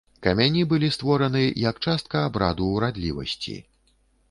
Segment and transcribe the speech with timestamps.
[0.25, 3.57] Камяні былі створаны як частка абраду урадлівасці.